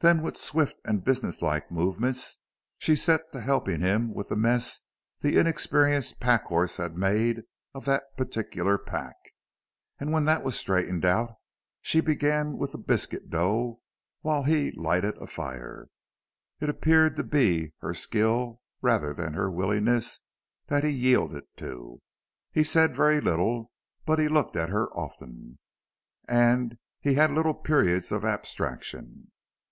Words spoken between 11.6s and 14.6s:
she began with the biscuit dough while